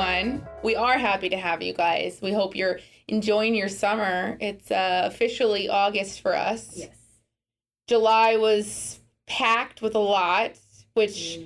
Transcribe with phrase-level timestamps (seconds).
[0.00, 0.46] Everyone.
[0.62, 2.20] We are happy to have you guys.
[2.22, 4.36] We hope you're enjoying your summer.
[4.40, 6.72] It's uh, officially August for us.
[6.74, 6.96] Yes.
[7.86, 10.52] July was packed with a lot,
[10.94, 11.40] which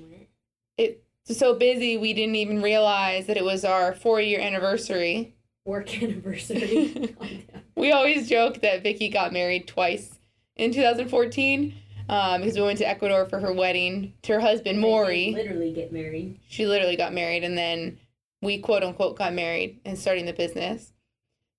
[0.78, 5.34] it was so busy we didn't even realize that it was our four year anniversary.
[5.64, 7.16] Work anniversary.
[7.76, 10.18] we always joke that Vicki got married twice
[10.56, 11.74] in 2014
[12.08, 15.32] um, because we went to Ecuador for her wedding to her husband Maury.
[15.34, 16.38] Literally get married.
[16.48, 17.98] She literally got married, and then
[18.44, 20.92] we quote unquote got married and starting the business.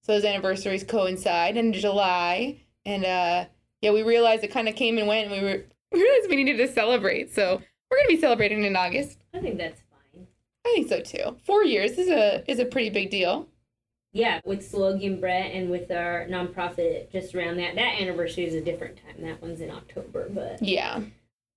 [0.04, 3.46] So those anniversaries coincide in July, and uh,
[3.82, 6.36] yeah, we realized it kind of came and went, and we were we realized we
[6.36, 7.34] needed to celebrate.
[7.34, 9.20] So we're gonna be celebrating in August.
[9.34, 10.28] I think that's fine.
[10.66, 11.38] I think so too.
[11.46, 13.48] Four years is a is a pretty big deal.
[14.14, 17.76] Yeah, with Slogan Brett and with our nonprofit just around that.
[17.76, 19.26] That anniversary is a different time.
[19.26, 21.02] That one's in October, but Yeah.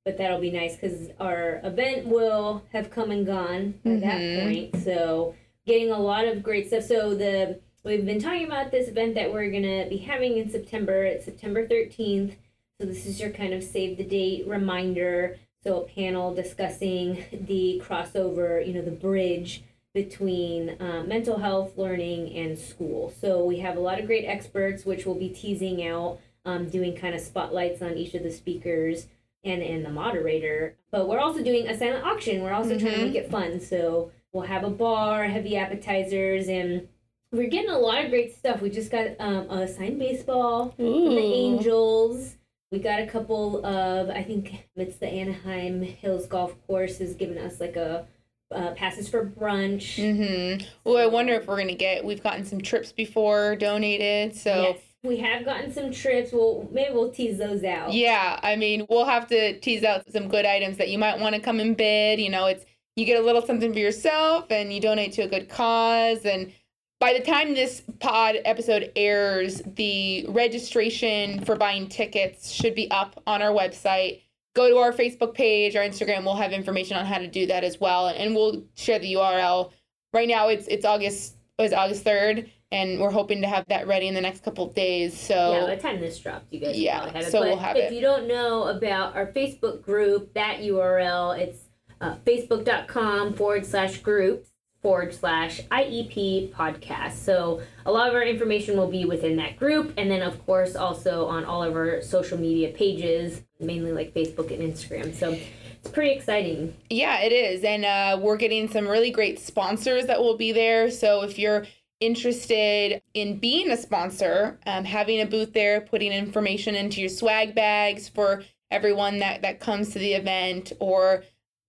[0.09, 4.01] But that'll be nice because our event will have come and gone by Mhm.
[4.01, 4.77] that point.
[4.83, 5.35] So
[5.67, 6.85] getting a lot of great stuff.
[6.85, 11.05] So the we've been talking about this event that we're gonna be having in September.
[11.05, 12.37] It's September thirteenth.
[12.81, 15.37] So this is your kind of save the date reminder.
[15.63, 19.63] So a panel discussing the crossover, you know, the bridge
[19.93, 23.13] between uh, mental health, learning, and school.
[23.21, 26.97] So we have a lot of great experts, which we'll be teasing out, um, doing
[26.97, 29.07] kind of spotlights on each of the speakers
[29.45, 30.77] and and the moderator.
[30.91, 32.43] But we're also doing a silent auction.
[32.43, 33.05] We're also trying to Mhm.
[33.07, 33.61] make it fun.
[33.61, 36.89] So we'll have a bar, heavy appetizers, and
[37.33, 38.61] we're getting a lot of great stuff.
[38.61, 40.85] We just got um, a signed baseball from
[41.15, 42.37] the Angels.
[42.71, 47.39] We got a couple of, I think it's the Anaheim Hills Golf Course has given
[47.39, 48.07] us like a
[48.51, 49.97] uh, passes for brunch.
[50.03, 50.67] Mm-hmm.
[50.85, 52.03] Well, I wonder if we're gonna get.
[52.05, 56.33] We've gotten some trips before donated, so Yes, we have gotten some trips.
[56.33, 57.93] We'll maybe we'll tease those out.
[57.93, 58.39] yeah.
[58.43, 61.41] I mean, we'll have to tease out some good items that you might want to
[61.41, 62.21] come and bid.
[62.21, 62.65] You know, it's
[62.97, 66.25] you get a little something for yourself, and you donate to a good cause.
[66.25, 66.53] And
[67.01, 73.23] by the time this pod episode airs, the registration for buying tickets should be up
[73.27, 74.23] on our website.
[74.57, 76.25] Go to our Facebook page, our Instagram.
[76.25, 79.71] We'll have information on how to do that as well, and we'll share the URL.
[80.13, 84.09] Right now, it's it's August was August third, and we're hoping to have that ready
[84.09, 85.19] in the next couple of days.
[85.19, 87.33] So Yeah, by the time this dropped, you guys Yeah, have it.
[87.33, 87.95] so but we'll have if it.
[87.95, 91.65] you don't know about our Facebook group, that URL, it's
[92.01, 94.51] uh, facebook.com forward slash groups
[94.83, 97.15] forward slash IEP podcast.
[97.15, 99.93] So a lot of our information will be within that group.
[99.97, 104.53] And then, of course, also on all of our social media pages, mainly like Facebook
[104.53, 105.13] and Instagram.
[105.15, 105.37] So
[105.81, 106.77] it's pretty exciting.
[106.91, 107.65] Yeah, it is.
[107.65, 110.93] And uh, we're getting some really great sponsors that will be there.
[110.93, 111.67] So if you're
[112.01, 117.55] interested in being a sponsor, um, having a booth there, putting information into your swag
[117.55, 121.25] bags for everyone that, that comes to the event, or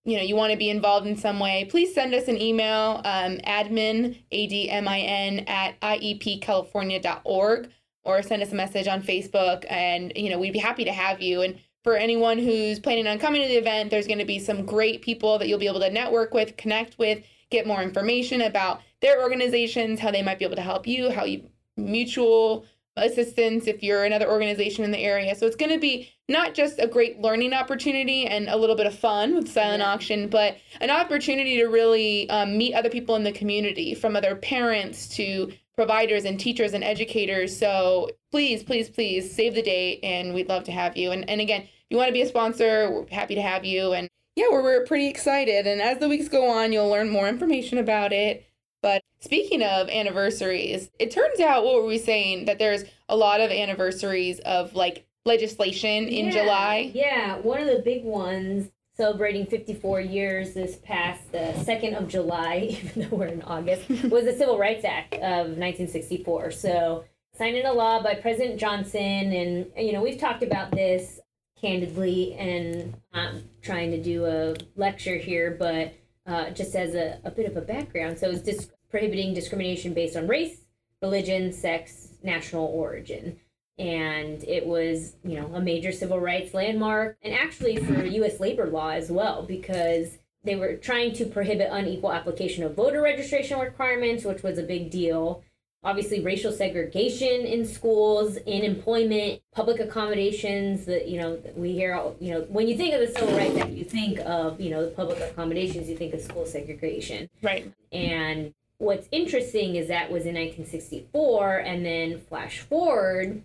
[0.05, 3.01] you know you want to be involved in some way, please send us an email,
[3.05, 7.69] um, admin, A-D-M-I-N, at iepcalifornia.org,
[8.03, 11.21] or send us a message on Facebook, and you know we'd be happy to have
[11.21, 11.41] you.
[11.41, 14.65] And for anyone who's planning on coming to the event, there's going to be some
[14.65, 18.81] great people that you'll be able to network with, connect with, get more information about
[19.01, 22.65] their organizations, how they might be able to help you, how you mutual
[22.97, 25.33] assistance if you're another organization in the area.
[25.35, 28.87] So it's going to be not just a great learning opportunity and a little bit
[28.87, 29.93] of fun with silent Yeah.
[29.93, 34.35] auction, but an opportunity to really um, meet other people in the community, from other
[34.35, 37.57] parents to providers and teachers and educators.
[37.57, 41.11] So please, please, please save the date, and we'd love to have you.
[41.11, 43.93] And and again, if you want to be a sponsor, we're happy to have you.
[43.93, 45.67] And yeah, we're, we're pretty excited.
[45.67, 48.45] And as the weeks go on, you'll learn more information about it.
[48.81, 53.41] But speaking of anniversaries, it turns out what were we saying that there's a lot
[53.41, 56.91] of anniversaries of like legislation in Yeah, July.
[56.93, 62.67] Yeah, one of the big ones celebrating 54 years this past uh, 2nd of July,
[62.69, 66.51] even though we're in August, was the Civil Rights Act of 1964.
[66.51, 67.03] So,
[67.37, 69.01] signed into law by President Johnson.
[69.01, 71.19] And, you know, we've talked about this
[71.59, 75.93] candidly and I'm trying to do a lecture here, but
[76.25, 78.17] uh, just as a, a bit of a background.
[78.19, 80.65] So, it's dis- prohibiting discrimination based on race,
[81.01, 83.39] religion, sex, national origin
[83.77, 88.67] and it was you know a major civil rights landmark and actually for us labor
[88.67, 94.23] law as well because they were trying to prohibit unequal application of voter registration requirements,
[94.23, 95.43] which was a big deal.
[95.81, 100.85] Obviously, racial segregation in schools, in employment, public accommodations.
[100.85, 101.93] That you know, we hear.
[101.93, 104.71] All, you know, when you think of the Civil Rights Act, you think of you
[104.71, 105.87] know the public accommodations.
[105.87, 107.29] You think of school segregation.
[107.41, 107.73] Right.
[107.93, 113.43] And what's interesting is that was in 1964, and then flash forward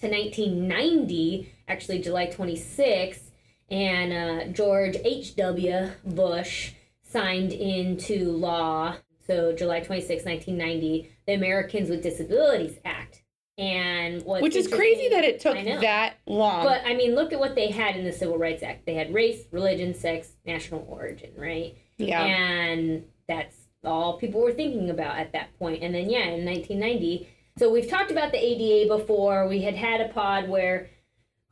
[0.00, 3.30] to 1990, actually July 26th,
[3.70, 5.90] and uh, George H.W.
[6.06, 6.72] Bush
[7.02, 8.96] signed into law,
[9.26, 13.22] so July 26, 1990, the Americans with Disabilities Act.
[13.56, 16.64] And Which is crazy that it took that long.
[16.64, 18.86] But I mean, look at what they had in the Civil Rights Act.
[18.86, 21.76] They had race, religion, sex, national origin, right?
[21.98, 22.24] yeah.
[22.24, 25.82] And that's all people were thinking about at that point.
[25.82, 27.28] And then, yeah, in 1990.
[27.58, 29.46] So we've talked about the ADA before.
[29.46, 30.88] We had had a pod where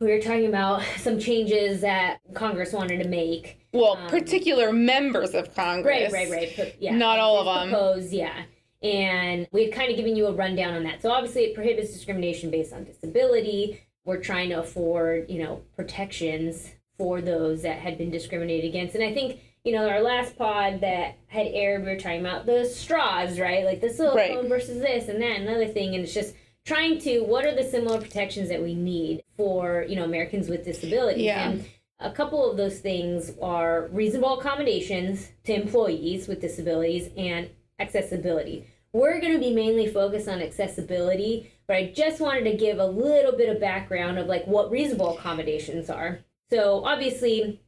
[0.01, 3.61] we were talking about some changes that Congress wanted to make.
[3.75, 6.11] well, um, particular members of Congress.
[6.11, 6.77] Right, right, right.
[6.81, 7.69] Yeah, Not all of them.
[7.69, 8.45] Proposed, yeah.
[8.83, 11.03] And we had kind of given you a rundown on that.
[11.03, 13.81] So obviously, it prohibits discrimination based on disability.
[14.05, 18.95] We're trying to afford, you know, protections for those that had been discriminated against.
[18.95, 22.47] And I think, you know, our last pod that had aired, we were talking about
[22.47, 23.65] the straws, right?
[23.65, 24.49] Like the silicone Right.
[24.49, 25.95] versus this and that, another thing.
[25.95, 26.35] And it's just
[26.65, 30.65] trying to, what are the similar protections that we need for, you know, Americans with
[30.65, 31.25] disabilities?
[31.25, 31.51] Yeah.
[31.51, 31.65] And
[32.01, 38.67] a couple of those things are reasonable accommodations to employees with disabilities and accessibility.
[38.93, 42.87] We're going to be mainly focused on accessibility, but I just wanted to give a
[42.87, 46.21] little bit of background of like what reasonable accommodations are.
[46.51, 47.61] So, obviously,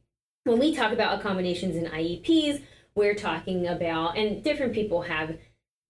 [0.43, 2.63] when we talk about accommodations in IEPs,
[2.95, 5.37] we're talking about, and different people have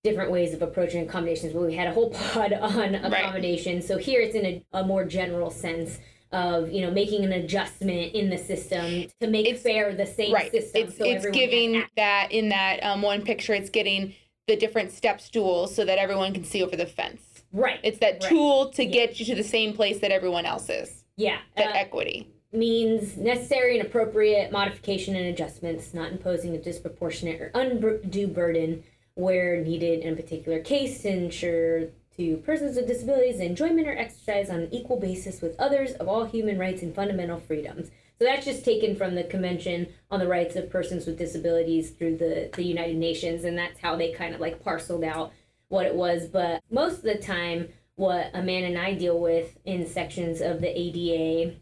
[0.03, 3.88] different ways of approaching accommodations, but we had a whole pod on accommodations.
[3.88, 6.00] So, here it's in a, a more general sense
[6.31, 10.33] of you know making an adjustment in the system to make It's- fair the same
[10.33, 10.51] right.
[10.51, 13.53] system It's so it's giving that in that um, one picture.
[13.53, 14.13] It's getting
[14.47, 17.21] the different step stools so that everyone can see over the fence.
[17.53, 18.29] right It's that Right.
[18.29, 18.91] tool to Yeah.
[18.91, 21.03] get you to the same place that everyone else is.
[21.17, 22.27] yeah That uh, equity.
[22.53, 28.83] means necessary and appropriate modification and adjustments, not imposing a disproportionate or undue burden
[29.15, 34.49] where needed in a particular case to ensure to persons with disabilities enjoyment or exercise
[34.49, 37.89] on an equal basis with others of all human rights and fundamental freedoms.
[38.19, 42.17] So that's just taken from the Convention on the Rights of Persons with Disabilities through
[42.17, 45.31] the, the United Nations, and that's how they kind of like parceled out
[45.69, 46.27] what it was.
[46.27, 50.69] But most of the time, what Amanda and I deal with in sections of the
[50.69, 51.55] ADA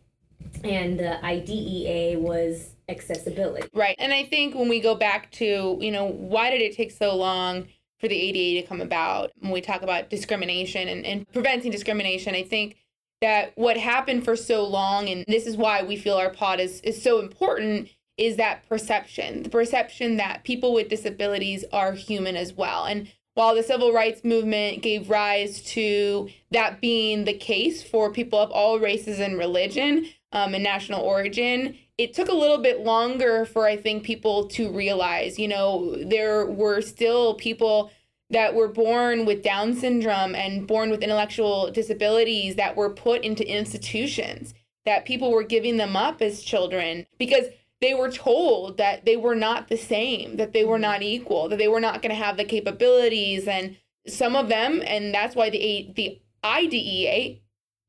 [0.64, 3.70] and the IDEA was accessibility.
[3.74, 3.96] Right.
[4.00, 7.16] And I think when we go back to, you know, why did it take so
[7.16, 7.68] long
[8.00, 9.32] for the ADA to come about?
[9.40, 12.78] When we talk about discrimination and, and preventing discrimination, I think
[13.22, 16.80] that what happened for so long, and this is why we feel our pod is,
[16.82, 22.54] is so important, is that perception the perception that people with disabilities are human as
[22.54, 22.86] well.
[22.86, 23.08] And
[23.40, 28.52] while the civil rights movement gave rise to that being the case for people of
[28.52, 33.66] all races and religion um, and national origin, it took a little bit longer for
[33.66, 35.40] I think people to realize.
[35.40, 37.92] You know, there were still people
[38.30, 43.50] that were born with Down syndrome and born with intellectual disabilities that were put into
[43.50, 44.54] institutions,
[44.86, 47.46] that people were giving them up as children because
[47.82, 51.58] they were told that they were not the same, that they were not equal, that
[51.58, 53.48] they were not going to have the capabilities.
[53.48, 57.40] And some of them, and that's why the, the IDEA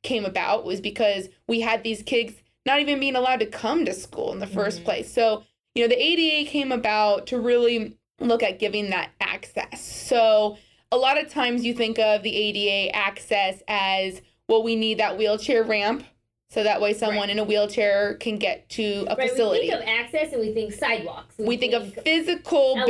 [0.03, 2.35] came about, was because we had these kids
[2.67, 4.85] not even being allowed to come to school in the 1st Mhm.
[4.85, 5.13] place.
[5.13, 5.45] So,
[5.75, 9.81] you know, the ADA came about to really look at giving that access.
[9.83, 10.57] So,
[10.93, 15.17] a lot of times you think of the ADA access as, well, we need that
[15.17, 16.05] wheelchair ramp.
[16.51, 17.31] So that way someone Right.
[17.31, 19.67] in a wheelchair can get to a Right, facility.
[19.67, 21.37] we think of access and we think sidewalks.
[21.39, 22.87] We think of physical elevators.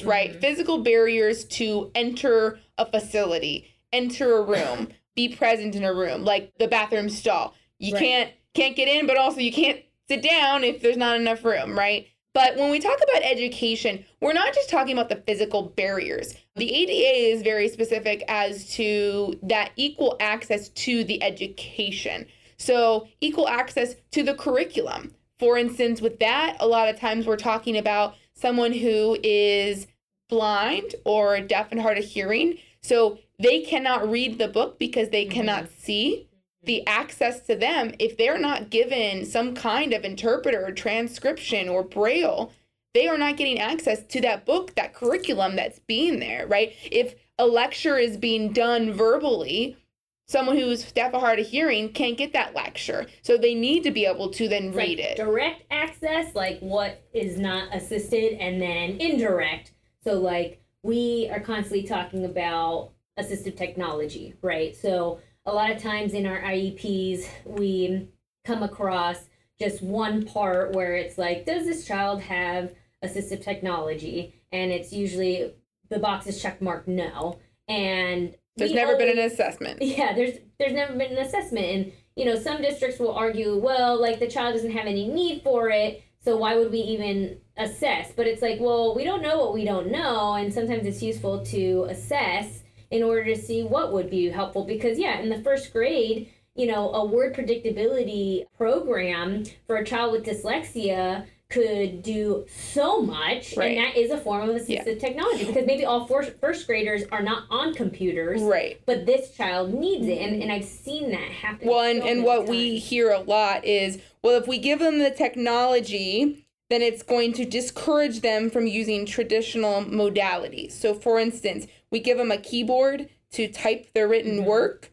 [0.00, 0.32] barriers, right?
[0.32, 0.40] Mhm.
[0.40, 6.56] Physical barriers to enter a facility, enter a room, be present in a room, like
[6.58, 7.54] the bathroom stall.
[7.78, 8.02] You Right.
[8.02, 11.78] can't can't get in, but also you can't sit down if there's not enough room,
[11.78, 12.06] right?
[12.32, 16.34] But when we talk about education, we're not just talking about the physical barriers.
[16.54, 22.26] The ADA is very specific as to that equal access to the education.
[22.58, 25.14] So, equal access to the curriculum.
[25.38, 29.86] For instance, with that, a lot of times we're talking about someone who is
[30.28, 32.58] blind or deaf and hard of hearing.
[32.82, 35.34] So, they cannot read the book because they mm-hmm.
[35.34, 36.28] cannot see
[36.66, 41.82] the access to them if they're not given some kind of interpreter or transcription or
[41.82, 42.52] braille
[42.92, 47.14] they are not getting access to that book that curriculum that's being there right if
[47.38, 49.76] a lecture is being done verbally
[50.26, 53.06] someone who's deaf or hard of hearing can't get that lecture.
[53.22, 55.16] So they need to be able to then read like it.
[55.16, 59.72] Direct access, like what is not assisted, and then indirect.
[60.04, 64.76] So, like, we are constantly talking about assistive technology, right?
[64.76, 68.08] So, a lot of times in our IEPs, we
[68.44, 69.28] come across
[69.60, 74.34] just one part where it's like, does this child have assistive technology?
[74.52, 75.54] And it's usually
[75.88, 77.38] the box is check marked no.
[77.68, 79.82] And There's never been an assessment.
[79.82, 84.00] yeah, there's there's never been an assessment, and you know some districts will argue, well,
[84.00, 88.12] like the child doesn't have any need for it, so why would we even assess?
[88.16, 91.44] But it's like, well, we don't know what we don't know, and sometimes it's useful
[91.46, 94.64] to assess in order to see what would be helpful.
[94.64, 100.12] Because yeah, in the first grade, you know, a word predictability program for a child
[100.12, 103.76] with dyslexia could do so much Right.
[103.76, 107.22] and that is a form of assistive technology because maybe all four, first graders are
[107.22, 108.80] not on computers Right.
[108.84, 112.24] but this child needs it and, and i've seen that happen Well, and, so and
[112.24, 117.02] what we hear a lot is, well, if we give them the technology, then it's
[117.04, 120.72] going to discourage them from using traditional modalities.
[120.72, 124.46] So, for instance, we give them a keyboard to type their written Mhm.
[124.46, 124.90] work.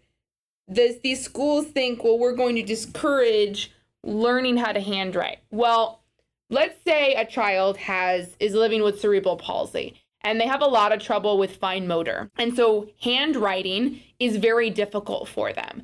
[0.67, 3.72] This, these schools think, well, we're going to discourage
[4.03, 5.39] learning how to handwrite.
[5.50, 6.02] Well,
[6.53, 10.93] let's say a child has is living with cerebral palsy and they have a lot
[10.93, 12.29] of trouble with fine motor.
[12.38, 15.81] And so handwriting is very difficult for them.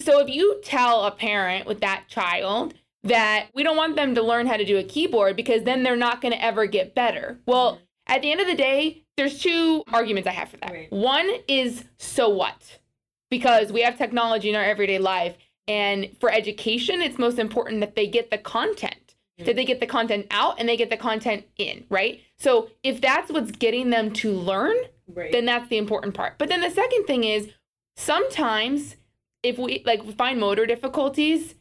[0.00, 4.22] So if you tell a parent with that child that we don't want them to
[4.22, 7.38] learn how to do a keyboard because then they're not going to ever get better.
[7.46, 10.70] Well, at the end of the day, there's two arguments I have for that.
[10.70, 10.92] Right.
[10.92, 12.78] One is so what?
[13.30, 15.36] Because we have technology in our everyday life
[15.68, 19.05] and for education, it's most important that they get the content.
[19.38, 22.22] That they get the content out and they get the content in, right?
[22.38, 24.76] So if that's what's getting them to learn,
[25.06, 26.38] right then that's the important part.
[26.38, 27.50] But then the second thing is
[27.96, 28.96] sometimes
[29.42, 31.54] if we like find motor difficulties,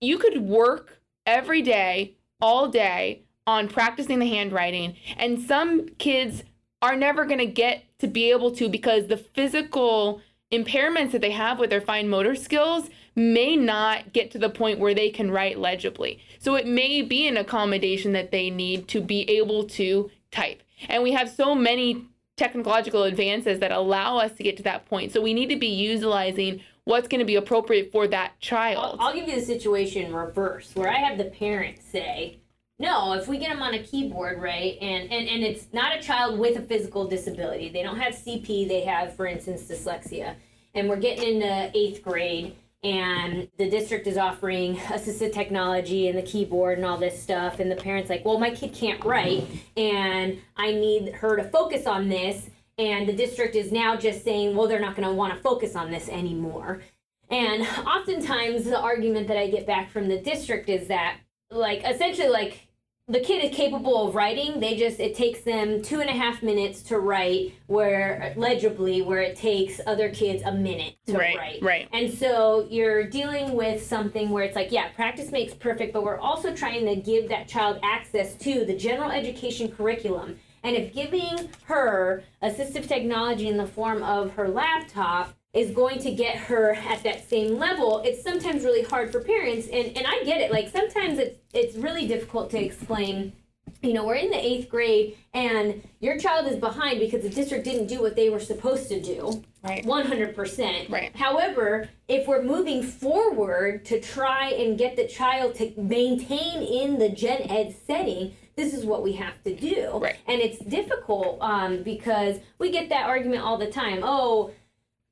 [0.00, 4.96] you could work every day, all day on practicing the handwriting.
[5.16, 6.44] And some kids
[6.80, 10.20] are never going to get to be able to because the physical
[10.52, 14.78] impairments that they have with their fine motor skills may not get to the point
[14.78, 16.20] where they can write legibly.
[16.38, 20.62] So it may be an accommodation that they need to be able to type.
[20.88, 25.12] And we have so many technological advances that allow us to get to that point.
[25.12, 28.96] So we need to be utilizing what's going to be appropriate for that I'll, child.
[29.00, 32.38] I'll give you the situation reverse where i have the parent say
[32.78, 36.02] no if we get them on a keyboard right and, and and it's not a
[36.02, 40.34] child with a physical disability they don't have cp they have for instance dyslexia
[40.74, 46.22] and we're getting into eighth grade and the district is offering assistive technology and the
[46.22, 49.46] keyboard and all this stuff and the parents like well my kid can't write
[49.76, 54.56] and i need her to focus on this and the district is now just saying
[54.56, 56.82] well they're not going to want to focus on this anymore.
[57.30, 61.18] And oftentimes the argument that i get back from the district is that
[61.50, 62.66] like essentially like
[63.08, 66.40] the kid is capable of writing they just it takes them two and a half
[66.42, 71.62] minutes to write where legibly where it takes other kids a minute to Right, write
[71.62, 71.88] right.
[71.92, 76.18] and so you're dealing with something where it's like yeah practice makes perfect but we're
[76.18, 81.48] also trying to give that child access to the general education curriculum and if giving
[81.64, 87.02] her assistive technology in the form of her laptop is going to get her at
[87.02, 89.66] that same level, it's sometimes really hard for parents.
[89.66, 90.50] And, and I get it.
[90.50, 93.34] Like sometimes it's it's really difficult to explain.
[93.82, 97.64] You know, we're in the eighth grade and your child is behind because the district
[97.64, 99.42] didn't do what they were supposed to do.
[99.64, 99.84] Right.
[99.84, 100.88] 100%.
[100.88, 101.14] Right.
[101.16, 107.08] However, if we're moving forward to try and get the child to maintain in the
[107.08, 109.98] gen ed setting, this is what we have to do.
[109.98, 110.16] Right.
[110.26, 114.00] And it's difficult um, because we get that argument all the time.
[114.02, 114.52] Oh,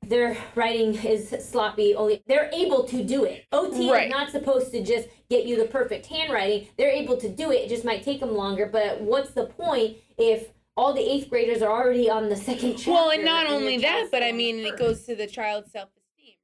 [0.07, 1.95] their writing is sloppy.
[1.95, 3.45] Only they're able to do it.
[3.51, 4.07] OT Right.
[4.07, 6.67] is not supposed to just get you the perfect handwriting.
[6.77, 7.61] They're able to do it.
[7.65, 8.65] It just might take them longer.
[8.65, 12.91] But what's the point if all the eighth graders are already on the second chapter?
[12.91, 15.71] Well, and not your only that, but I mean, the it goes to the child's
[15.71, 16.35] self esteem.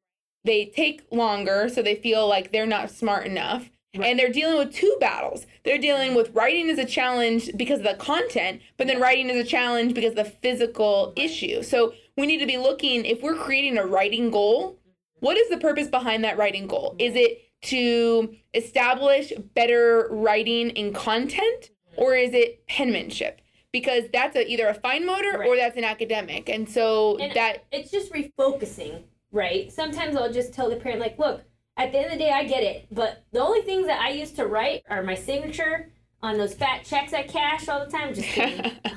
[0.43, 3.69] They take longer, so they feel like they're not smart enough.
[3.93, 5.47] And they're dealing with two battles.
[5.63, 9.37] They're dealing with writing as a challenge because of the content, but then writing as
[9.37, 11.63] a challenge because of the physical issue.
[11.63, 14.79] So we need to be looking, if we're creating a writing goal,
[15.19, 16.95] what is the purpose behind that writing goal?
[16.99, 23.41] Is it to establish better writing in content or is it penmanship?
[23.71, 26.49] Because that's a, either a fine motor or that's an academic.
[26.49, 29.71] And so And that it's just refocusing, right?
[29.71, 31.43] Sometimes I'll just tell the parent, like, look,
[31.75, 34.09] at the end of the day, I get it, but the only things that I
[34.09, 35.91] used to write are my signature
[36.23, 38.15] on those fat checks I cash all the time.
[38.15, 38.71] Just kidding.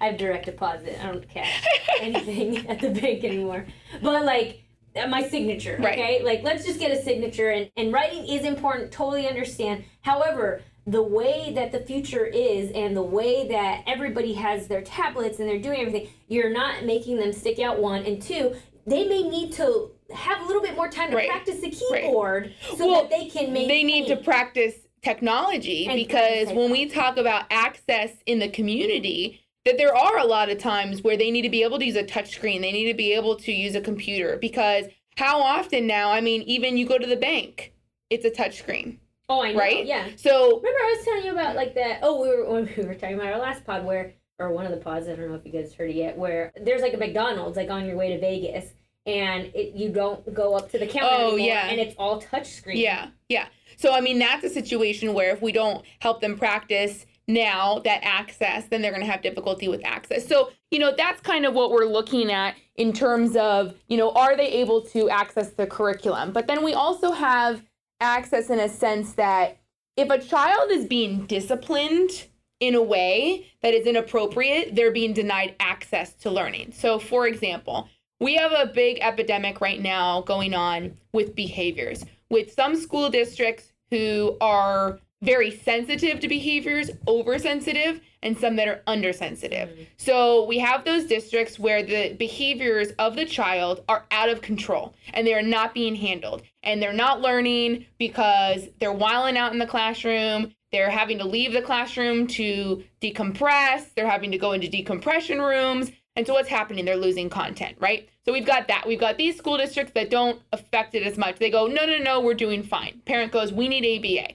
[0.00, 0.98] I have direct deposit.
[1.02, 1.64] I don't cash
[2.00, 3.66] anything at the bank anymore.
[4.02, 4.62] But like,
[4.96, 5.76] uh, my signature.
[5.80, 5.98] Right.
[5.98, 8.92] Okay, like let's just get a signature, and and writing is important.
[8.92, 9.84] Totally understand.
[10.02, 10.62] However.
[10.86, 15.46] The way that the future is, and the way that everybody has their tablets and
[15.46, 17.78] they're doing everything, you're not making them stick out.
[17.78, 18.54] One and two,
[18.86, 21.28] they may need to have a little bit more time to Right.
[21.28, 22.04] practice the Right.
[22.04, 23.68] keyboard so Well, that they can make.
[23.68, 28.48] they need to practice technology And because practice when we talk about access in the
[28.48, 31.84] community that there are a lot of times where they need to be able to
[31.84, 34.86] use a touchscreen they need to be able to use a computer because
[35.16, 37.72] how often now i mean even you go to the bank
[38.10, 38.98] it's a touchscreen
[39.30, 39.58] Oh, I know.
[39.58, 40.08] right Yeah.
[40.16, 41.98] so Remember, I was telling you about like that.
[42.02, 44.70] Oh, we were when we were talking about our last pod where, or one of
[44.70, 45.06] the pods.
[45.06, 46.16] I don't know if you guys heard it yet.
[46.16, 48.72] Where there's like a McDonald's like on your way to Vegas,
[49.04, 51.66] and it you don't go up to the counter Oh, anymore, yeah.
[51.68, 52.76] and it's all touchscreen.
[52.76, 53.48] Yeah, yeah.
[53.76, 58.00] So I mean, that's a situation where if we don't help them practice now that
[58.02, 60.26] access, then they're going to have difficulty with access.
[60.26, 64.10] So you know, that's kind of what we're looking at in terms of you know,
[64.12, 66.32] are they able to access the curriculum?
[66.32, 67.62] But then we also have
[68.00, 69.58] access in a sense that
[69.96, 72.26] if a child is being disciplined
[72.60, 76.72] in a way that is inappropriate, they're being denied access to learning.
[76.72, 77.88] So, for example,
[78.20, 83.72] we have a big epidemic right now going on with behaviors, with some school districts
[83.90, 89.68] who are very sensitive to behaviors, oversensitive, and some that are undersensitive.
[89.70, 89.82] Mm-hmm.
[89.96, 94.94] So we have those districts where the behaviors of the child are out of control
[95.12, 96.42] and they are not being handled.
[96.62, 100.54] And they're not learning because they're whiling out in the classroom.
[100.70, 103.94] They're having to leave the classroom to decompress.
[103.94, 105.90] They're having to go into decompression rooms.
[106.14, 106.84] And so what's happening?
[106.84, 108.08] They're losing content, right?
[108.24, 108.86] So we've got that.
[108.86, 111.38] We've got these school districts that don't affect it as much.
[111.38, 113.00] They go, no, no, no, we're doing fine.
[113.06, 114.34] Parent goes, we need ABA.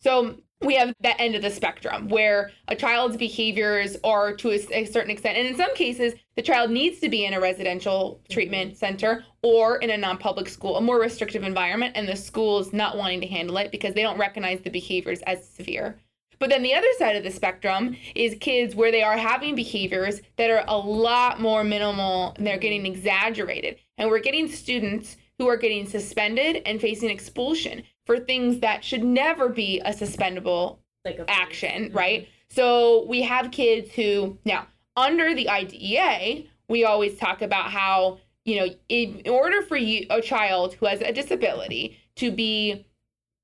[0.00, 4.80] So we have that end of the spectrum where a child's behaviors are to a,
[4.80, 8.20] a certain extent, and in some cases, the child needs to be in a residential
[8.28, 8.78] treatment mm-hmm.
[8.78, 12.72] center or in a non public school, a more restrictive environment, and the school is
[12.72, 15.98] not wanting to handle it because they don't recognize the behaviors as severe.
[16.40, 20.20] But then the other side of the spectrum is kids where they are having behaviors
[20.36, 22.94] that are a lot more minimal and they're getting mm-hmm.
[22.94, 23.78] exaggerated.
[23.96, 29.04] And we're getting students who are getting suspended and facing expulsion for things that should
[29.04, 31.96] never be a suspendable Like a action, mm-hmm.
[31.96, 32.28] right?
[32.48, 34.66] So we have kids who now
[34.96, 40.22] under the IDEA, we always talk about how you know in order for you a
[40.22, 42.86] child who has a disability to be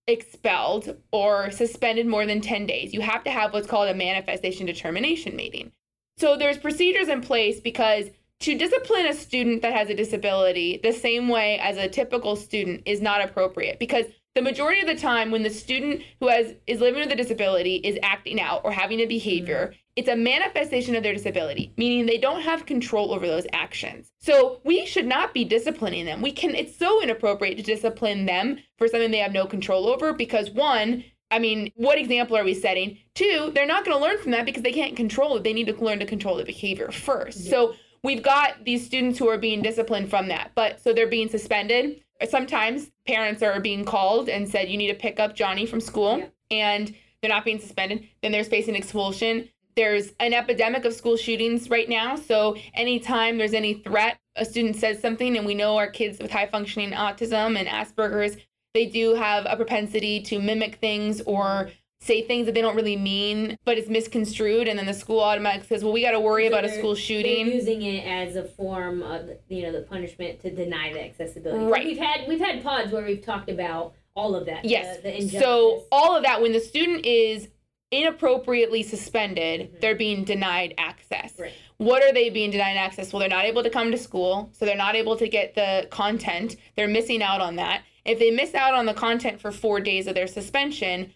[0.07, 4.65] expelled or suspended more than 10 days, you have to have what's called a manifestation
[4.65, 5.73] determination meeting.
[6.17, 8.07] So there's procedures in place because
[8.41, 12.83] to discipline a student that has a disability the same way as a typical student
[12.87, 16.81] is not appropriate because the majority of the time when the student who has is
[16.81, 19.77] living with a disability is acting out or having a behavior mm-hmm.
[19.97, 24.61] it's a manifestation of their disability meaning they don't have control over those actions so
[24.65, 28.89] we should not be disciplining them we can it's so inappropriate to discipline them for
[28.89, 32.99] something they have no control over because one I mean, what example are we setting?
[33.17, 35.43] Two, they're not going to learn from that because they can't control it.
[35.43, 37.51] They need to learn to control the behavior first.
[37.51, 40.53] So we've got these students who are being disciplined from that.
[40.55, 42.04] But so they're being suspended.
[42.29, 46.19] Sometimes parents are being called and said, you need to pick up Johnny from school,
[46.19, 46.27] Yeah.
[46.51, 48.07] and they're not being suspended.
[48.23, 49.49] Then they're facing expulsion.
[49.77, 52.17] There's an epidemic of school shootings right now.
[52.17, 56.31] So anytime there's any threat, a student says something, and we know our kids with
[56.31, 58.37] high functioning autism and Asperger's,
[58.75, 61.71] they do have a propensity to mimic things or
[62.05, 65.67] say things that they don't really mean, but it's misconstrued, and then the school automatically
[65.67, 68.45] says, "Well, we got to worry So about a school shooting." using it as a
[68.45, 71.65] form of you know the punishment to deny the accessibility.
[71.65, 71.85] Right.
[71.85, 74.65] We've had we've had pods where we've talked about all of that.
[74.65, 74.99] Yes.
[74.99, 75.39] The, the.
[75.41, 77.49] So all of that, when the student is
[77.91, 81.33] inappropriately suspended, they're being denied access.
[81.33, 81.43] Mm-hmm.
[81.43, 81.53] Right.
[81.79, 83.13] What are they being denied access?
[83.13, 85.89] Well, they're not able to come to school, so they're not able to get the
[85.91, 86.57] content.
[86.77, 87.83] They're missing out on that.
[88.05, 91.13] If they miss out on the content for four days of their suspension,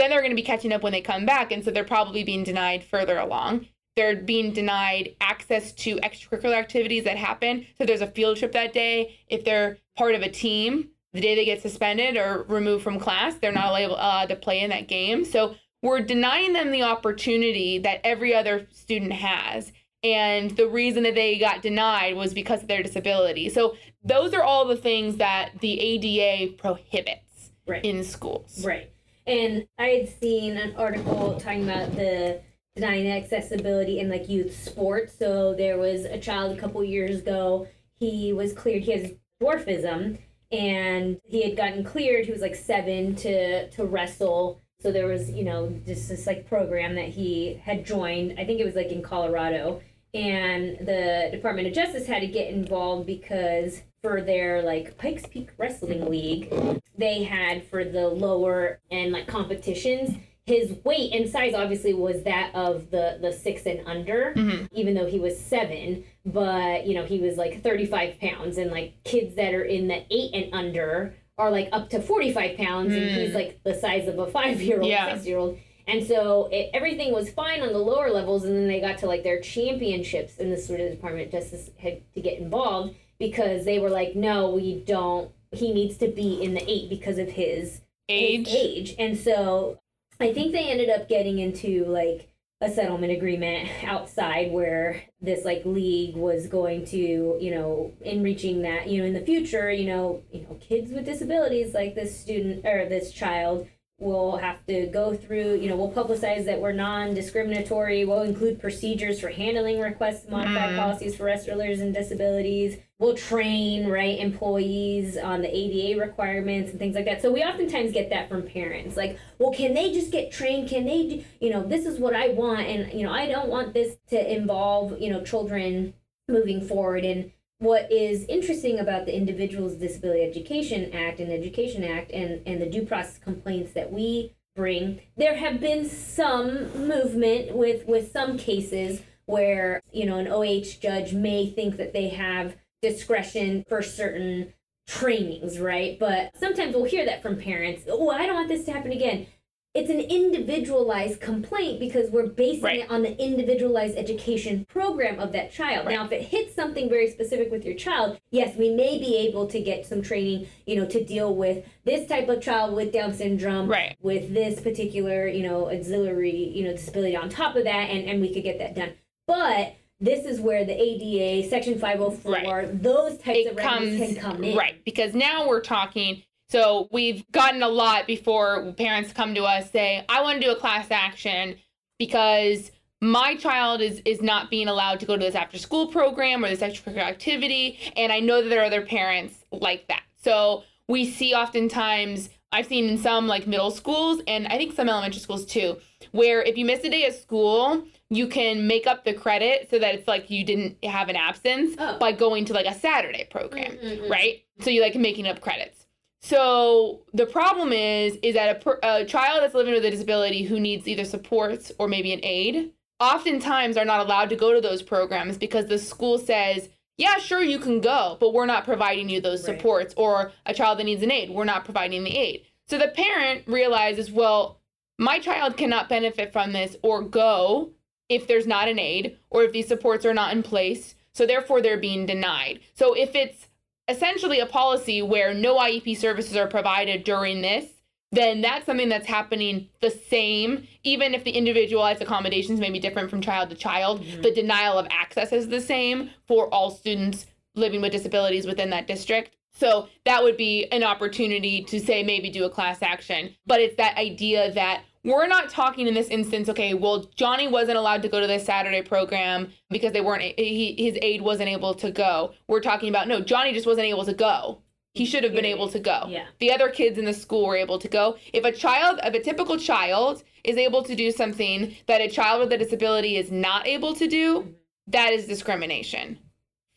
[0.00, 2.24] then they're going to be catching up when they come back, and so they're probably
[2.24, 3.66] being denied further along.
[3.96, 7.66] They're being denied access to extracurricular activities that happen.
[7.78, 9.18] So there's a field trip that day.
[9.28, 13.34] If they're part of a team, the day they get suspended or removed from class,
[13.34, 15.24] they're not allowed uh, to play in that game.
[15.24, 19.72] So we're denying them the opportunity that every other student has.
[20.02, 23.48] And the reason that they got denied was because of their disability.
[23.48, 27.84] So those are all the things that the ADA prohibits Right.
[27.84, 28.64] in schools.
[28.64, 28.90] Right.
[29.26, 32.40] And I had seen an article talking about the
[32.76, 35.14] denying accessibility in like youth sports.
[35.18, 37.68] So there was a child a couple years ago.
[37.98, 38.82] He was cleared.
[38.82, 40.18] He has dwarfism,
[40.50, 42.26] and he had gotten cleared.
[42.26, 44.60] He was like seven to to wrestle.
[44.80, 48.38] So there was you know just this like program that he had joined.
[48.38, 49.82] I think it was like in Colorado.
[50.12, 55.50] And the Department of Justice had to get involved because for their like Pikes Peak
[55.58, 56.52] Wrestling League,
[56.96, 62.50] they had for the lower and like competitions, his weight and size obviously was that
[62.54, 64.66] of the the six and under, Mm-hmm.
[64.72, 66.04] even though he was seven.
[66.24, 69.88] But you know he was like thirty five pounds, and like kids that are in
[69.88, 73.74] the eight and under are like up to forty five pounds, and he's like the
[73.74, 74.90] size of a five year old, Mm.
[74.90, 75.14] Yeah.
[75.14, 75.58] six year old.
[75.90, 79.06] And so it, everything was fine on the lower levels, and then they got to
[79.06, 83.64] like their championships, and this sort of Department of Justice had to get involved because
[83.64, 85.32] they were like, no, we don't.
[85.52, 88.46] He needs to be in the eight because of his Age.
[88.48, 88.94] his age.
[88.98, 89.80] And so
[90.20, 92.28] I think they ended up getting into like
[92.60, 98.62] a settlement agreement outside where this like league was going to, you know, in reaching
[98.62, 102.18] that, you know, in the future, you know, you know, kids with disabilities like this
[102.18, 103.66] student or this child
[104.00, 108.06] will have to go through, you know, we'll publicize that we're non-discriminatory.
[108.06, 110.76] We'll include procedures for handling requests modify mm.
[110.76, 112.78] policies for wrestlers and disabilities.
[112.98, 117.20] We'll train, right, employees on the ADA requirements and things like that.
[117.20, 118.96] So we oftentimes get that from parents.
[118.96, 120.68] Like, well, can they just get trained?
[120.70, 122.60] Can they, do, you know, this is what I want.
[122.60, 125.92] And, you know, I don't want this to involve, you know, children
[126.26, 127.04] moving forward.
[127.04, 132.60] And what is interesting about the Individuals Disability Education Act and Education Act and, and
[132.60, 138.38] the due process complaints that we bring, there have been some movement with, with some
[138.38, 144.54] cases where, you know, an OH judge may think that they have discretion for certain
[144.88, 145.98] trainings, right?
[145.98, 147.84] But sometimes we'll hear that from parents.
[147.88, 149.26] Oh, I don't want this to happen again.
[149.72, 152.80] It's an individualized complaint because we're basing Right.
[152.80, 155.86] it on the individualized education program of that child.
[155.88, 159.46] Now, if it hits something very specific with your child, yes, we may be able
[159.46, 163.12] to get some training, you know, to deal with this type of child with Down
[163.14, 163.96] syndrome, Right.
[164.02, 168.20] with this particular, you know, auxiliary, you know, disability on top of that, and, and
[168.20, 168.94] we could get that done.
[169.28, 172.82] But this is where the ADA, Section 504, Right.
[172.82, 174.56] those types it of comes can come in.
[174.56, 179.70] right because now we're talking so we've gotten a lot before parents come to us
[179.70, 181.56] say i want to do a class action
[181.98, 186.44] because my child is is not being allowed to go to this after school program
[186.44, 190.62] or this extracurricular activity and i know that there are other parents like that so
[190.88, 195.20] we see oftentimes i've seen in some like middle schools and i think some elementary
[195.20, 195.76] schools too
[196.12, 199.78] where if you miss a day of school you can make up the credit so
[199.78, 201.96] that it's like you didn't have an absence Oh.
[201.98, 204.10] by going to like a saturday program Mm, mm, mm.
[204.10, 205.86] right so you like making up credits
[206.22, 210.42] so the problem is is that a, per, a child that's living with a disability
[210.42, 214.60] who needs either supports or maybe an aid oftentimes are not allowed to go to
[214.60, 219.08] those programs because the school says yeah sure you can go but we're not providing
[219.08, 219.56] you those Right.
[219.56, 221.30] supports or a child that needs an aid.
[221.30, 222.44] We're not providing the aid.
[222.68, 224.60] So the parent realizes well
[224.98, 227.70] my child cannot benefit from this or go
[228.10, 231.62] if there's not an aid or if these supports are not in place so therefore
[231.62, 232.60] they're being denied.
[232.74, 233.46] So if it's
[233.90, 237.66] essentially a policy where no IEP services are provided during this,
[238.12, 243.10] then that's something that's happening the same, even if the individualized accommodations may be different
[243.10, 244.02] from child to child.
[244.02, 244.22] Mm-hmm.
[244.22, 248.86] The denial of access is the same for all students living with disabilities within that
[248.86, 249.36] district.
[249.52, 253.34] So that would be an opportunity to say maybe do a class action.
[253.46, 257.78] But it's that idea that we're not talking in this instance, okay, well, Johnny wasn't
[257.78, 261.74] allowed to go to this Saturday program because they weren't, he, his aide wasn't able
[261.74, 262.34] to go.
[262.48, 264.62] We're talking about, no, Johnny just wasn't able to go.
[264.92, 266.06] He should have been able to go.
[266.08, 266.26] Yeah.
[266.40, 268.16] The other kids in the school were able to go.
[268.32, 272.40] If a child, if a typical child is able to do something that a child
[272.40, 274.50] with a disability is not able to do, mm-hmm.
[274.88, 276.18] that is discrimination.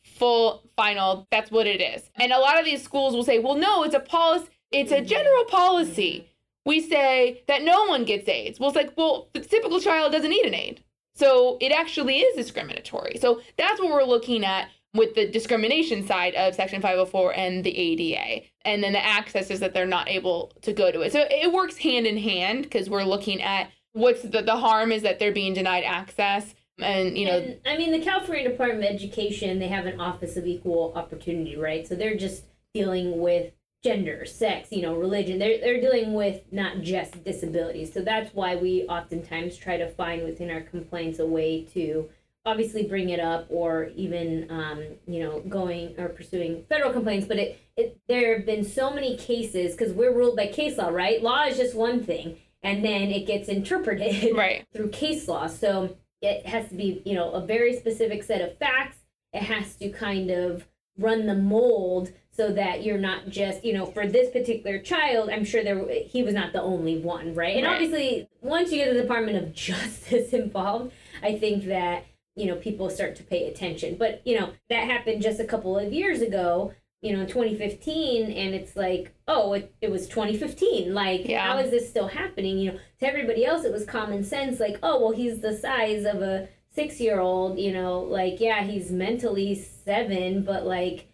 [0.04, 2.10] Full, final, that's what it is.
[2.16, 4.98] And a lot of these schools will say, well, no, it's a policy, it's a
[4.98, 5.08] mm-hmm.
[5.08, 6.20] general policy.
[6.20, 6.33] Mm-hmm.
[6.66, 8.60] We say that no one gets aides.
[8.60, 10.84] Well, it's like, well, the typical child doesn't need an aid.
[11.16, 13.18] So it actually is discriminatory.
[13.20, 17.76] So that's what we're looking at with the discrimination side of Section 504 and the
[17.76, 18.46] ADA.
[18.64, 21.12] And then the access is that they're not able to go to it.
[21.12, 25.02] So it works hand in hand because we're looking at what's the, the harm is
[25.02, 26.54] that they're being denied access.
[26.80, 30.38] And, you know, And, I mean, the California Department of Education, they have an Office
[30.38, 31.88] of Equal Opportunity, right?
[31.88, 33.52] So they're just dealing with
[33.84, 35.38] gender, sex, you know, religion.
[35.38, 37.94] They're, they're dealing with not just disabilities.
[37.94, 42.10] So that's why we oftentimes try to find within our complaints a way to
[42.46, 47.28] obviously bring it up or even, um, you know, going or pursuing federal complaints.
[47.28, 50.90] But it, it there have been so many cases because we're ruled by case law,
[50.90, 51.22] right?
[51.22, 52.38] Law is just one thing.
[52.62, 54.66] And then it gets interpreted right.
[54.74, 55.48] through case law.
[55.48, 58.98] So it has to be, you know, a very specific set of facts.
[59.34, 60.66] It has to kind of
[60.98, 65.46] run the mold so that you're not just, you know, for this particular child, I'm
[65.46, 67.56] sure there he was not the only one, right?
[67.58, 67.74] And Right.
[67.74, 70.92] obviously, once you get the Department of Justice involved,
[71.22, 73.96] I think that you know people start to pay attention.
[73.96, 76.74] But you know that happened just a couple of years ago
[77.06, 80.94] you know, 2015, and it's like, oh, it, it was 2015.
[80.94, 81.42] Like, Yeah.
[81.52, 82.58] how is this still happening?
[82.58, 84.58] You know, to everybody else, it was common sense.
[84.58, 87.60] Like, oh, well, he's the size of a six year old.
[87.60, 91.08] You know, like, yeah, he's mentally seven, but like,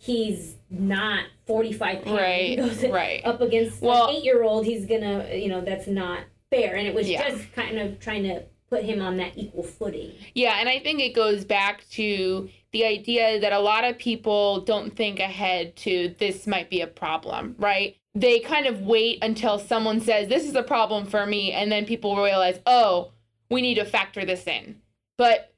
[0.00, 2.16] he's not 45 pounds.
[2.18, 3.20] Right, goes right.
[3.24, 6.74] Up against Well- an eight year old, he's gonna, you know, that's not fair.
[6.74, 7.28] And it was Yeah.
[7.28, 10.12] just kind of trying to put him on that equal footing.
[10.34, 14.60] Yeah, and I think it goes back to the idea that a lot of people
[14.60, 17.96] don't think ahead to this might be a problem, right?
[18.14, 21.84] They kind of wait until someone says, This is a problem for me, and then
[21.84, 23.10] people realize, Oh,
[23.50, 24.80] we need to factor this in.
[25.18, 25.52] But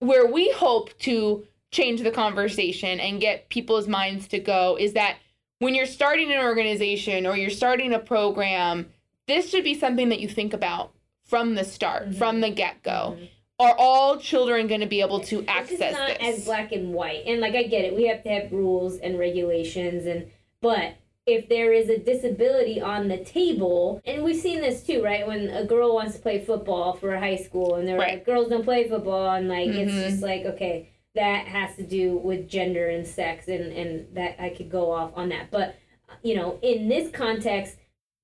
[0.00, 5.16] where we hope to change the conversation and get people's minds to go is that
[5.58, 8.86] when you're starting an organization or you're starting a program,
[9.26, 10.92] this should be something that you think about
[11.24, 12.14] from the start, Mhm.
[12.16, 13.16] from the get go.
[13.18, 13.28] Mhm.
[13.58, 16.38] Are all children going to be able to It's access just not this?
[16.38, 17.22] as black and white.
[17.26, 20.26] And like I get it, we have to have rules and regulations and
[20.62, 20.94] but
[21.26, 25.26] if there is a disability on the table, and we've seen this too, right?
[25.26, 28.14] When a girl wants to play football for high school and they're Right.
[28.14, 30.04] like, girls don't play football, and like it's Mhm.
[30.08, 34.50] just like, okay, that has to do with gender and sex, and, and that I
[34.50, 35.50] could go off on that.
[35.50, 35.76] But,
[36.22, 37.76] you know, in this context,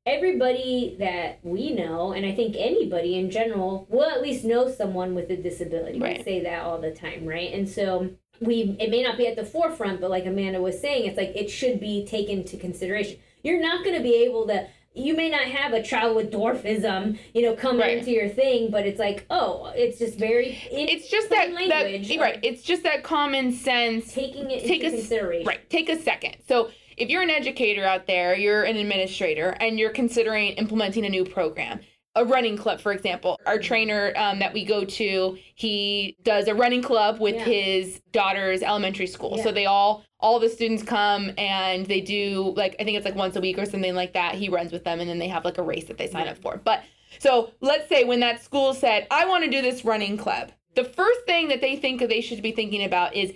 [0.07, 5.15] everybody that we know, and I think anybody in general, will at least know someone
[5.15, 5.99] with a disability.
[5.99, 6.25] We Right.
[6.25, 7.53] say that all the time, right?
[7.53, 11.07] And so we it may not be at the forefront, but like Amanda was saying,
[11.07, 13.19] it's like it should be taken into consideration.
[13.45, 14.67] You're not going to be able to.
[14.95, 17.99] You may not have a child with dwarfism, you know, coming Right.
[17.99, 20.49] into your thing, but it's like, oh, it's just very.
[20.71, 21.85] In, it's just that, plain that
[22.21, 22.39] right.
[22.43, 24.13] It's just that common sense.
[24.13, 25.47] taking it Take into a consideration.
[25.47, 25.69] Right.
[25.71, 26.37] Take a second.
[26.47, 31.09] So if you're an educator out there, you're an administrator, and you're considering implementing a
[31.09, 31.81] new program,
[32.15, 33.41] a running club, for example.
[33.47, 37.45] Our trainer um, that we go to, he does a running club with Yeah.
[37.45, 39.39] his daughter's elementary school.
[39.39, 43.15] So they all, all the students come and they do like I think it's like
[43.15, 44.35] once a week or something like that.
[44.35, 46.31] He runs with them, and then they have like a race that they sign Right.
[46.37, 46.59] up for.
[46.63, 46.83] But
[47.19, 50.85] so let's say when that school said, I want to do this running club, the
[50.85, 53.33] first thing that they think they should be thinking about is,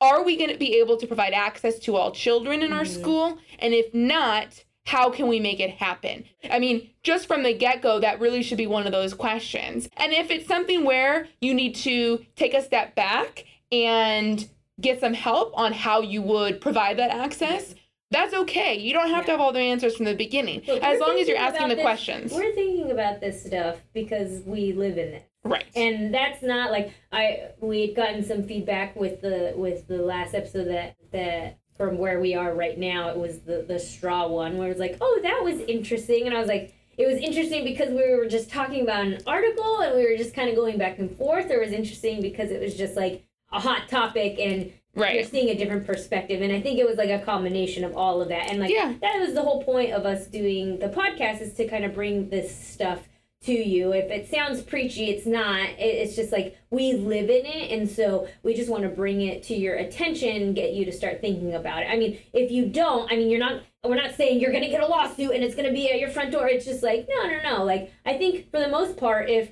[0.00, 3.00] are we going to be able to provide access to all children in our Mhm.
[3.00, 3.38] school?
[3.58, 6.24] And if not, how can we make it happen?
[6.50, 9.88] I mean, just from the get go, that really should be one of those questions.
[9.96, 14.48] And if it's something where you need to take a step back and
[14.80, 17.74] get some help on how you would provide that access,
[18.10, 18.76] that's okay.
[18.78, 21.28] You don't have to have all the answers from the beginning, Look, as long as
[21.28, 22.32] you're asking the this- questions.
[22.32, 25.28] We're thinking about this stuff because we live in it.
[25.44, 25.64] Right.
[25.74, 30.34] and that's not like i we had gotten some feedback with the with the last
[30.36, 34.56] episode that that from where we are right now it was the the straw one
[34.56, 37.88] where it's like oh that was interesting and i was like it was interesting because
[37.88, 41.00] we were just talking about an article and we were just kind of going back
[41.00, 44.72] and forth or it was interesting because it was just like a hot topic and
[44.94, 48.22] you're seeing a different perspective and i think it was like a combination of all
[48.22, 48.94] of that and like Yeah.
[49.00, 52.28] that was the whole point of us doing the podcast is to kind of bring
[52.28, 53.08] this stuff
[53.44, 57.70] to you if it sounds preachy it's not it's just like we live in it
[57.72, 61.20] and so we just want to bring it to your attention get you to start
[61.20, 64.38] thinking about it i mean if you don't i mean you're not we're not saying
[64.38, 66.46] you're going to get a lawsuit and it's going to be at your front door
[66.46, 69.50] it's just like no no no like i think for the most part if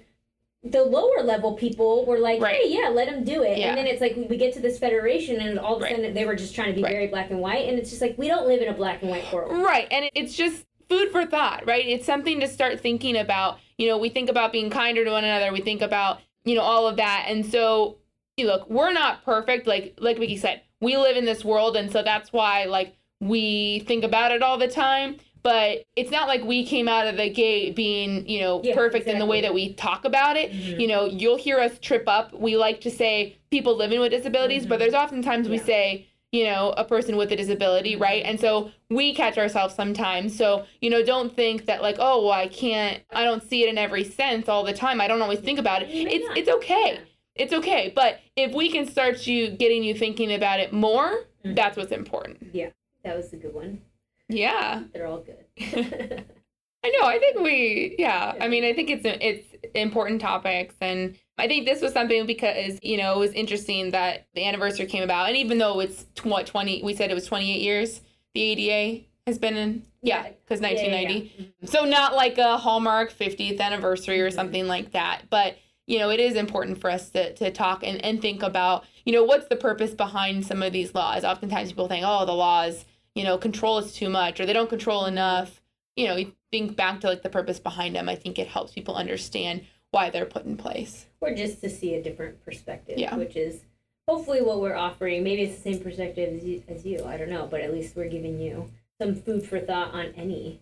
[0.62, 2.56] the lower level people were like, Right.
[2.56, 3.56] hey, yeah, let them do it.
[3.56, 3.68] Yeah.
[3.68, 5.96] And then it's like we get to this federation, and all of a Right.
[5.96, 6.92] sudden they were just trying to be Right.
[6.92, 7.66] very black and white.
[7.66, 9.52] And it's just like, we don't live in a black and white world.
[9.56, 9.88] Right.
[9.90, 11.86] And it's just food for thought, right?
[11.86, 13.58] It's something to start thinking about.
[13.78, 15.52] You know, we think about being kinder to one another.
[15.52, 17.26] We think about, you know, all of that.
[17.28, 17.96] And so,
[18.36, 19.66] you look, we're not perfect.
[19.66, 21.76] Like, like Vicki said, we live in this world.
[21.76, 25.16] And so that's why, like, we think about it all the time.
[25.42, 29.06] But it's not like we came out of the gate being, you know, Yeah, perfect
[29.06, 30.52] in the way that we talk about it.
[30.52, 30.78] Mhm.
[30.78, 32.34] You know, you'll hear us trip up.
[32.34, 34.78] We like to say people living with disabilities, but Mhm.
[34.80, 38.22] there's oftentimes we say, you know, a person with a disability, right?
[38.24, 40.36] And so we catch ourselves sometimes.
[40.36, 43.68] So, you know, don't think that like, oh, well, I can't, I don't see it
[43.68, 45.00] in every sense all the time.
[45.00, 45.88] I don't always think about it.
[45.90, 47.00] It's it's okay.
[47.34, 47.92] It's okay.
[47.94, 51.56] But if we can start you getting you thinking about it more, Mhm.
[51.56, 52.50] that's what's important.
[52.52, 52.70] Yeah.
[53.02, 53.80] That was a good one.
[54.28, 54.82] Yeah.
[54.92, 55.44] They're all good.
[56.84, 57.06] I know.
[57.06, 58.34] I think we, yeah.
[58.36, 58.44] Yeah.
[58.44, 62.78] I mean, I think it's it's important topics, and I think this was something because
[62.82, 66.26] you know it was interesting that the anniversary came about, and even though it's tw-
[66.26, 68.00] what twenty, we said it was twenty eight years.
[68.34, 71.46] The ADA has been in, yeah, because Yeah, yeah, yeah.
[71.64, 74.34] So not like a Hallmark fiftieth anniversary or Mhm.
[74.34, 78.04] something like that, but you know it is important for us to to talk and
[78.04, 81.24] and think about you know what's the purpose behind some of these laws.
[81.24, 84.70] Oftentimes people think, oh, the laws, you know, control us too much, or they don't
[84.70, 85.60] control enough
[85.96, 88.72] you know, you think back to like the purpose behind them, I think it helps
[88.72, 91.06] people understand why they're put in place.
[91.20, 93.14] or just to see a different perspective, Yeah.
[93.16, 93.62] which is
[94.08, 97.28] hopefully what we're offering maybe it's the same perspective as you, as you i don't
[97.28, 98.68] know but at least we're giving you
[99.00, 100.58] some food for thought on any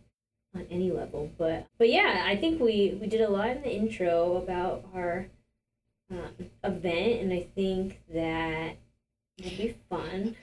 [0.54, 3.74] on any level but but yeah i think we we did a lot in the
[3.74, 5.28] intro about our
[6.10, 8.72] um, event and i think that
[9.38, 10.36] it'll be fun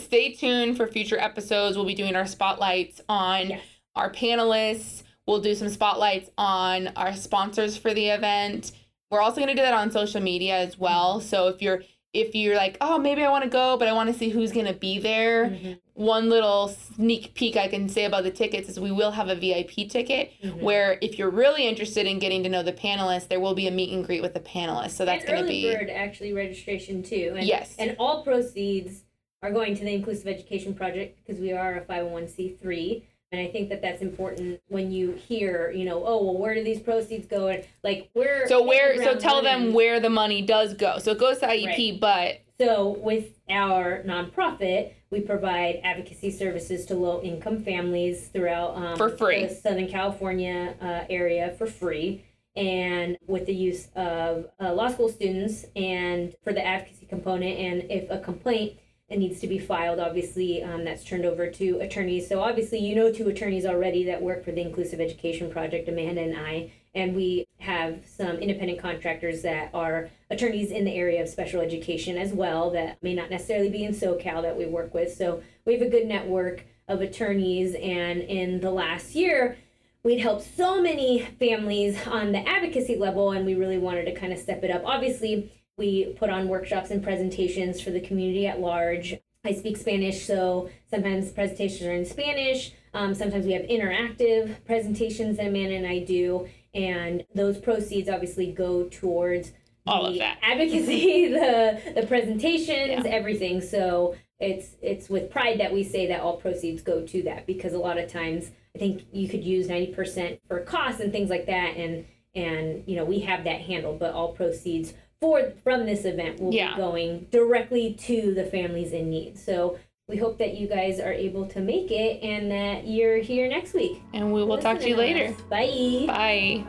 [0.00, 1.76] Stay tuned for future episodes.
[1.76, 3.62] We'll be doing our spotlights on Yes.
[3.94, 5.04] our panelists.
[5.30, 8.72] We'll do some spotlights on our sponsors for the event.
[9.12, 11.20] We're also going to do that on social media as well.
[11.20, 14.12] So if you're if you're like, "Oh, maybe I want to go, but I want
[14.12, 15.78] to see who's going to be there." Mhm.
[15.94, 19.36] One little sneak peek I can say about the tickets is we will have a
[19.36, 20.62] VIP ticket Mhm.
[20.62, 23.70] where if you're really interested in getting to know the panelists, there will be a
[23.70, 24.96] meet and greet with the panelists.
[24.96, 27.76] So that's going to early be bird actually registration too and Yes.
[27.78, 29.04] and all proceeds
[29.44, 33.68] are going to the inclusive education project because we are a 501c3 and i think
[33.68, 37.48] that that's important when you hear you know oh well where do these proceeds go
[37.48, 40.98] and like where So where so tell them where the money does go.
[40.98, 46.94] So it goes to IEP, but So, with our nonprofit, we provide advocacy services to
[46.94, 49.46] low income families throughout um, For free.
[49.46, 52.24] the Southern California uh, area for free.
[52.56, 57.90] And with the use of uh, law school students, and for the advocacy component, and
[57.90, 58.72] if a complaint
[59.10, 62.28] it needs to be filed, obviously um, that's turned over to attorneys.
[62.28, 66.22] So obviously you know two attorneys already that work for the Inclusive Education Project, Amanda
[66.22, 71.28] and I, and we have some independent contractors that are attorneys in the area of
[71.28, 75.12] special education as well that may not necessarily be in SoCal that we work with.
[75.12, 79.56] So we have a good network of attorneys, and in the last year,
[80.02, 84.32] we'd helped so many families on the advocacy level, and we really wanted to kind
[84.32, 84.82] of step it up.
[84.84, 89.16] Obviously, we put on workshops and presentations for the community at large.
[89.44, 92.72] I speak Spanish, so sometimes presentations are in Spanish.
[92.92, 98.52] Um, sometimes we have interactive presentations that Amanda and I do, and those proceeds obviously
[98.52, 99.52] go towards
[99.86, 100.38] All of that.
[100.42, 103.10] advocacy, the the presentations, Yeah.
[103.10, 103.62] everything.
[103.62, 107.72] So it's it's with pride that we say that all proceeds go to that because
[107.72, 111.30] a lot of times I think you could use ninety percent for costs and things
[111.30, 115.84] like that, and and you know we have that handled, but all proceeds for from
[115.86, 116.74] this event will Yeah.
[116.74, 119.38] be going directly to the families in need.
[119.38, 119.78] So
[120.08, 123.74] we hope that you guys are able to make it and that you're here next
[123.74, 124.00] week.
[124.14, 125.26] and we will talk to you later.
[125.26, 125.40] us.
[125.42, 126.04] Bye.
[126.06, 126.64] Bye.